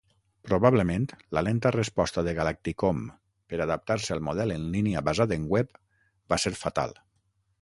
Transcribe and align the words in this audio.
Probablement, 0.45 1.03
la 1.37 1.43
lenta 1.47 1.71
resposta 1.75 2.23
de 2.27 2.33
Galacticomm 2.39 3.03
per 3.53 3.61
adaptar-se 3.67 4.17
al 4.17 4.25
model 4.31 4.55
en 4.57 4.67
línia 4.77 5.05
basat 5.11 5.37
en 5.37 5.47
web 5.57 5.79
va 6.35 6.43
ser 6.47 6.57
fatal. 6.67 6.99